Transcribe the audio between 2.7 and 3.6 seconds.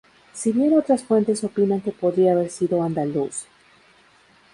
andaluz.